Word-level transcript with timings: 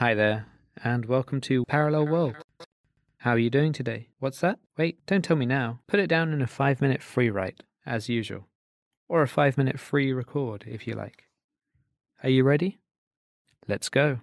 Hi 0.00 0.14
there, 0.14 0.46
and 0.82 1.04
welcome 1.04 1.42
to 1.42 1.66
Parallel 1.66 2.06
World. 2.06 2.36
How 3.18 3.32
are 3.32 3.38
you 3.38 3.50
doing 3.50 3.74
today? 3.74 4.08
What's 4.18 4.40
that? 4.40 4.58
Wait, 4.78 5.04
don't 5.04 5.22
tell 5.22 5.36
me 5.36 5.44
now. 5.44 5.80
Put 5.88 6.00
it 6.00 6.06
down 6.06 6.32
in 6.32 6.40
a 6.40 6.46
five 6.46 6.80
minute 6.80 7.02
free 7.02 7.28
write, 7.28 7.64
as 7.84 8.08
usual. 8.08 8.48
Or 9.10 9.20
a 9.20 9.28
five 9.28 9.58
minute 9.58 9.78
free 9.78 10.10
record, 10.14 10.64
if 10.66 10.86
you 10.86 10.94
like. 10.94 11.24
Are 12.22 12.30
you 12.30 12.44
ready? 12.44 12.78
Let's 13.68 13.90
go. 13.90 14.20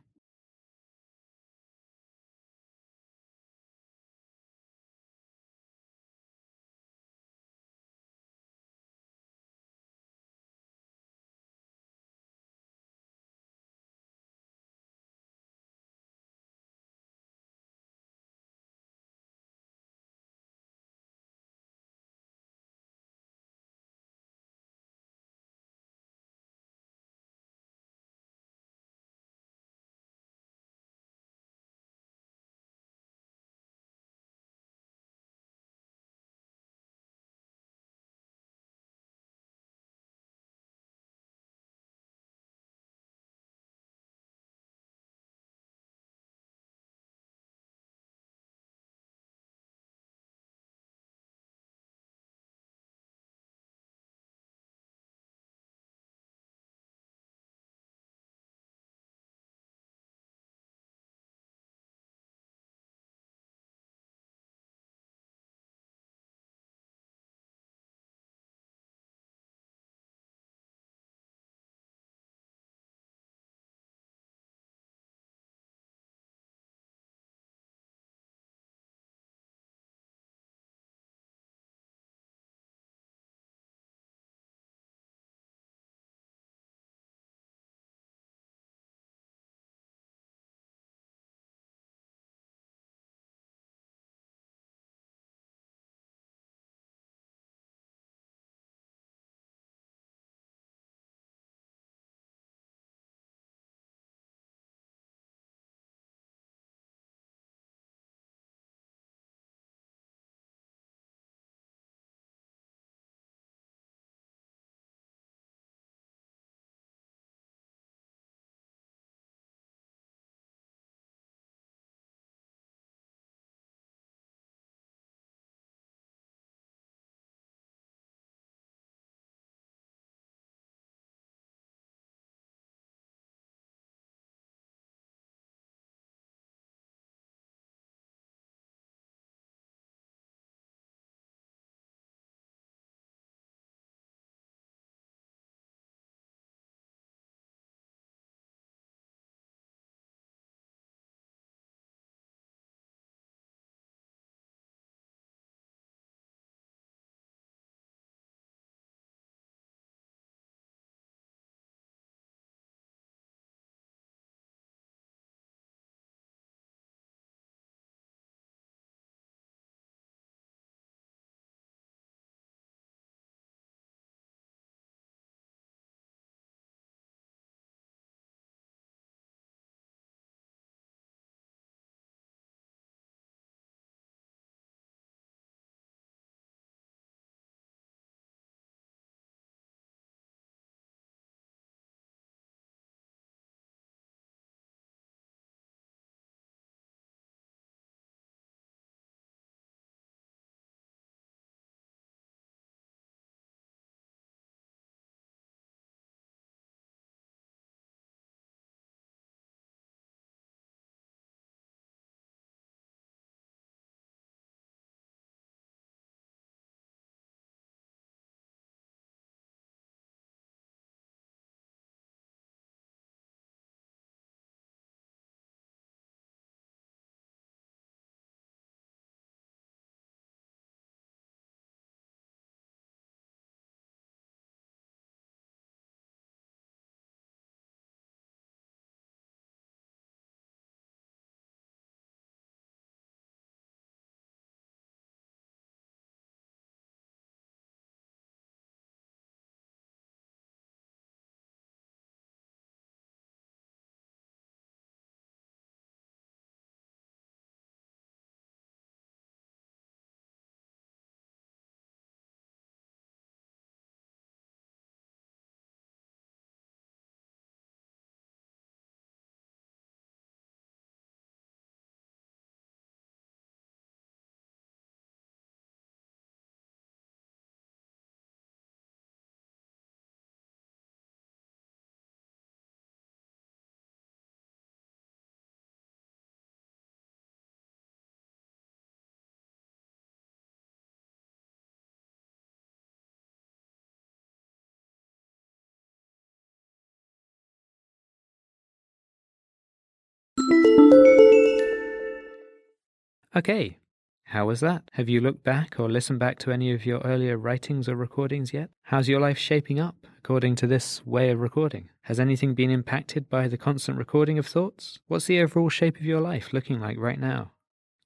Okay, 303.37 303.77
how 304.23 304.47
was 304.47 304.61
that? 304.61 304.89
Have 304.93 305.07
you 305.07 305.21
looked 305.21 305.43
back 305.43 305.79
or 305.79 305.87
listened 305.87 306.17
back 306.17 306.39
to 306.39 306.51
any 306.51 306.71
of 306.71 306.87
your 306.87 307.01
earlier 307.01 307.37
writings 307.37 307.87
or 307.87 307.95
recordings 307.95 308.51
yet? 308.51 308.71
How's 308.85 309.07
your 309.07 309.19
life 309.19 309.37
shaping 309.37 309.79
up 309.79 310.07
according 310.17 310.55
to 310.55 310.65
this 310.65 311.05
way 311.05 311.29
of 311.29 311.39
recording? 311.39 311.89
Has 312.01 312.19
anything 312.19 312.55
been 312.55 312.71
impacted 312.71 313.29
by 313.29 313.47
the 313.47 313.55
constant 313.55 313.99
recording 313.99 314.39
of 314.39 314.47
thoughts? 314.47 314.97
What's 315.05 315.25
the 315.25 315.39
overall 315.39 315.69
shape 315.69 315.97
of 315.97 316.01
your 316.01 316.19
life 316.19 316.51
looking 316.51 316.79
like 316.79 316.97
right 316.97 317.19
now? 317.19 317.51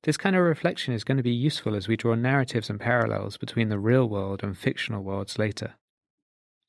This 0.04 0.18
kind 0.18 0.36
of 0.36 0.44
reflection 0.44 0.94
is 0.94 1.06
going 1.06 1.16
to 1.16 1.24
be 1.24 1.32
useful 1.32 1.76
as 1.76 1.88
we 1.88 1.96
draw 1.96 2.16
narratives 2.16 2.70
and 2.70 2.78
parallels 2.78 3.38
between 3.38 3.70
the 3.70 3.80
real 3.80 4.10
world 4.10 4.44
and 4.44 4.58
fictional 4.58 5.02
worlds 5.02 5.40
later. 5.40 5.76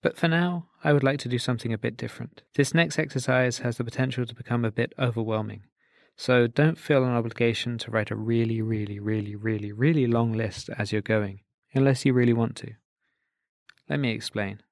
But 0.05 0.17
for 0.17 0.29
now, 0.29 0.69
I 0.85 0.93
would 0.93 1.03
like 1.03 1.19
to 1.21 1.29
do 1.29 1.39
something 1.39 1.73
a 1.73 1.79
bit 1.79 1.97
different. 1.97 2.43
This 2.55 2.75
next 2.75 3.01
exercise 3.01 3.59
has 3.59 3.79
the 3.79 3.85
potential 3.85 4.25
to 4.25 4.35
become 4.37 4.65
a 4.65 4.71
bit 4.71 4.93
overwhelming. 5.01 5.65
So 6.17 6.47
don't 6.47 6.79
feel 6.79 7.05
an 7.05 7.13
obligation 7.13 7.79
to 7.79 7.91
write 7.91 8.11
a 8.11 8.17
really, 8.17 8.61
really, 8.63 9.01
really, 9.01 9.35
really, 9.35 9.73
really 9.73 10.07
long 10.07 10.33
list 10.33 10.71
as 10.79 10.93
you're 10.93 11.03
going, 11.03 11.41
unless 11.75 12.05
you 12.05 12.13
really 12.13 12.33
want 12.33 12.57
to. 12.57 12.73
Let 13.89 14.01
me 14.01 14.11
explain. 14.11 14.63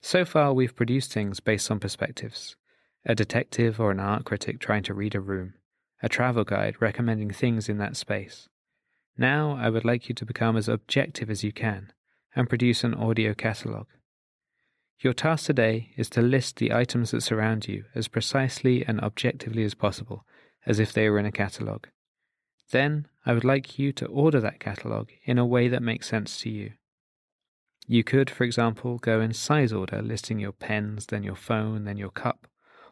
So 0.00 0.24
far, 0.24 0.52
we've 0.52 0.76
produced 0.76 1.12
things 1.12 1.40
based 1.40 1.70
on 1.70 1.80
perspectives 1.80 2.56
a 3.04 3.14
detective 3.14 3.80
or 3.80 3.90
an 3.90 4.00
art 4.00 4.24
critic 4.24 4.60
trying 4.60 4.82
to 4.82 4.92
read 4.92 5.14
a 5.14 5.20
room, 5.20 5.54
a 6.02 6.08
travel 6.08 6.44
guide 6.44 6.76
recommending 6.80 7.30
things 7.30 7.68
in 7.68 7.78
that 7.78 7.96
space. 7.96 8.48
Now, 9.16 9.56
I 9.58 9.70
would 9.70 9.84
like 9.84 10.08
you 10.08 10.14
to 10.16 10.26
become 10.26 10.56
as 10.56 10.68
objective 10.68 11.30
as 11.30 11.42
you 11.42 11.52
can 11.52 11.92
and 12.36 12.48
produce 12.48 12.84
an 12.84 12.94
audio 12.94 13.34
catalogue. 13.34 13.88
Your 15.00 15.12
task 15.12 15.46
today 15.46 15.90
is 15.96 16.10
to 16.10 16.22
list 16.22 16.56
the 16.56 16.72
items 16.72 17.12
that 17.12 17.22
surround 17.22 17.66
you 17.68 17.84
as 17.94 18.08
precisely 18.08 18.84
and 18.84 19.00
objectively 19.00 19.64
as 19.64 19.74
possible 19.74 20.24
as 20.68 20.78
if 20.78 20.92
they 20.92 21.08
were 21.08 21.18
in 21.18 21.26
a 21.26 21.32
catalogue. 21.32 21.88
Then 22.70 23.08
I 23.24 23.32
would 23.32 23.44
like 23.44 23.78
you 23.78 23.90
to 23.94 24.06
order 24.06 24.38
that 24.40 24.60
catalogue 24.60 25.10
in 25.24 25.38
a 25.38 25.46
way 25.46 25.66
that 25.68 25.82
makes 25.82 26.06
sense 26.06 26.38
to 26.42 26.50
you. 26.50 26.72
You 27.86 28.04
could, 28.04 28.28
for 28.28 28.44
example, 28.44 28.98
go 28.98 29.22
in 29.22 29.32
size 29.32 29.72
order, 29.72 30.02
listing 30.02 30.38
your 30.38 30.52
pens, 30.52 31.06
then 31.06 31.22
your 31.22 31.34
phone, 31.34 31.84
then 31.84 31.96
your 31.96 32.10
cup. 32.10 32.46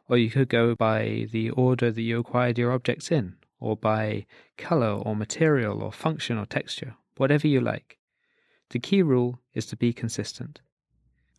Or 0.08 0.16
you 0.16 0.30
could 0.30 0.48
go 0.48 0.74
by 0.74 1.28
the 1.30 1.50
order 1.50 1.92
that 1.92 2.00
you 2.00 2.18
acquired 2.18 2.56
your 2.56 2.72
objects 2.72 3.12
in, 3.12 3.36
or 3.60 3.76
by 3.76 4.24
color 4.56 4.92
or 4.92 5.14
material 5.14 5.82
or 5.82 5.92
function 5.92 6.38
or 6.38 6.46
texture, 6.46 6.94
whatever 7.18 7.46
you 7.46 7.60
like. 7.60 7.98
The 8.70 8.78
key 8.78 9.02
rule 9.02 9.40
is 9.52 9.66
to 9.66 9.76
be 9.76 9.92
consistent. 9.92 10.60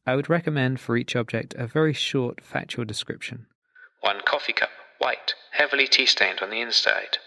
I 0.06 0.16
would 0.16 0.30
recommend 0.30 0.80
for 0.80 0.95
each 0.95 1.16
object 1.16 1.56
a 1.56 1.66
very 1.66 1.94
short 1.94 2.44
factual 2.44 2.86
description. 2.86 3.48
One 4.01 4.22
coffee 4.24 4.54
cup 4.54 4.69
white, 5.00 5.33
heavily 5.57 5.88
tea 5.88 6.06
stained 6.06 6.39
on 6.42 6.50
the 6.50 6.62
inside. 6.62 7.18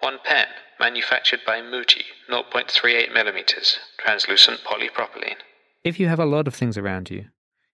One 0.00 0.18
pen, 0.24 0.46
manufactured 0.80 1.40
by 1.46 1.60
Muji, 1.60 2.04
0.38 2.30 3.12
millimeters, 3.12 3.78
translucent 3.98 4.60
polypropylene. 4.64 5.40
If 5.84 6.00
you 6.00 6.08
have 6.08 6.18
a 6.18 6.26
lot 6.26 6.46
of 6.46 6.54
things 6.54 6.76
around 6.76 7.10
you, 7.10 7.26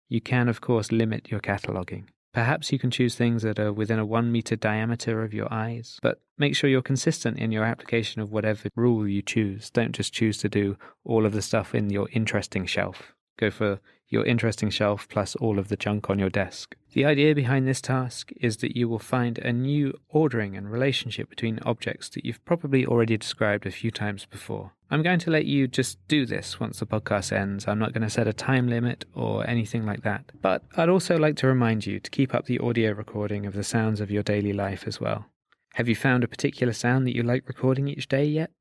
you 0.10 0.20
can, 0.20 0.50
of 0.50 0.60
course, 0.60 0.92
limit 0.92 1.32
your 1.32 1.40
cataloging. 1.40 2.06
Perhaps 2.34 2.72
you 2.72 2.80
can 2.80 2.92
choose 2.92 3.16
things 3.16 3.44
that 3.44 3.60
are 3.60 3.74
within 3.74 4.00
a 4.00 4.06
one 4.06 4.32
meter 4.32 4.56
diameter 4.56 5.24
of 5.24 5.34
your 5.34 5.52
eyes, 5.52 6.00
but 6.02 6.22
make 6.38 6.56
sure 6.56 6.70
you're 6.70 6.82
consistent 6.82 7.38
in 7.38 7.52
your 7.52 7.64
application 7.64 8.22
of 8.22 8.32
whatever 8.32 8.70
rule 8.76 9.08
you 9.08 9.22
choose. 9.22 9.70
Don't 9.70 9.94
just 9.94 10.14
choose 10.14 10.38
to 10.40 10.50
do 10.50 10.78
all 11.04 11.26
of 11.26 11.34
the 11.34 11.42
stuff 11.42 11.76
in 11.76 11.90
your 11.90 12.08
interesting 12.12 12.66
shelf. 12.66 13.14
Go 13.38 13.52
for 13.52 13.80
your 14.12 14.26
interesting 14.26 14.70
shelf 14.70 15.08
plus 15.10 15.36
all 15.38 15.58
of 15.58 15.70
the 15.70 15.78
junk 15.78 16.10
on 16.10 16.20
your 16.20 16.30
desk. 16.30 16.76
The 16.94 17.06
idea 17.06 17.34
behind 17.34 17.68
this 17.68 17.82
task 17.82 18.32
is 18.36 18.58
that 18.58 18.76
you 18.76 18.90
will 18.90 19.00
find 19.00 19.40
a 19.40 19.54
new 19.54 19.98
ordering 20.10 20.58
and 20.58 20.70
relationship 20.70 21.30
between 21.30 21.60
objects 21.66 22.10
that 22.10 22.26
you've 22.26 22.44
probably 22.44 22.86
already 22.86 23.18
described 23.18 23.66
a 23.66 23.72
few 23.72 23.90
times 23.90 24.26
before. 24.26 24.74
I'm 24.92 25.02
going 25.02 25.20
to 25.20 25.32
let 25.32 25.46
you 25.46 25.70
just 25.70 26.06
do 26.10 26.26
this 26.26 26.60
once 26.60 26.80
the 26.80 26.86
podcast 26.86 27.32
ends. 27.32 27.66
I'm 27.66 27.80
not 27.80 27.94
going 27.94 28.02
to 28.02 28.10
set 28.10 28.28
a 28.28 28.34
time 28.34 28.68
limit 28.68 29.06
or 29.16 29.48
anything 29.48 29.86
like 29.86 30.04
that. 30.04 30.26
But 30.42 30.64
I'd 30.76 30.90
also 30.90 31.18
like 31.18 31.38
to 31.38 31.48
remind 31.48 31.86
you 31.86 32.02
to 32.02 32.12
keep 32.12 32.36
up 32.36 32.46
the 32.46 32.60
audio 32.60 32.92
recording 32.92 33.46
of 33.46 33.54
the 33.54 33.64
sounds 33.64 34.02
of 34.02 34.12
your 34.12 34.24
daily 34.24 34.52
life 34.52 34.84
as 34.86 35.00
well. 35.00 35.28
Have 35.76 35.88
you 35.88 35.96
found 35.96 36.26
a 36.26 36.28
particular 36.28 36.74
sound 36.74 37.08
that 37.08 37.16
you 37.16 37.24
like 37.24 37.48
recording 37.48 37.88
each 37.88 38.10
day 38.10 38.26
yet? 38.26 38.52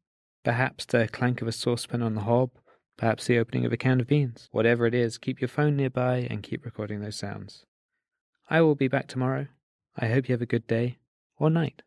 Perhaps 0.44 0.86
the 0.86 1.08
clank 1.08 1.42
of 1.42 1.48
a 1.48 1.52
saucepan 1.52 2.00
on 2.00 2.14
the 2.14 2.22
hob, 2.22 2.50
perhaps 3.00 3.26
the 3.26 3.38
opening 3.38 3.64
of 3.64 3.72
a 3.72 3.78
can 3.78 3.98
of 3.98 4.06
beans. 4.06 4.50
Whatever 4.52 4.84
it 4.84 4.94
is, 4.94 5.16
keep 5.16 5.40
your 5.40 5.48
phone 5.48 5.74
nearby 5.74 6.28
and 6.28 6.42
keep 6.42 6.66
recording 6.66 7.00
those 7.00 7.16
sounds. 7.16 7.64
I 8.50 8.60
will 8.60 8.74
be 8.74 8.88
back 8.88 9.06
tomorrow. 9.06 9.46
I 9.96 10.08
hope 10.08 10.28
you 10.28 10.34
have 10.34 10.42
a 10.42 10.46
good 10.46 10.66
day 10.66 10.98
or 11.38 11.48
night. 11.48 11.80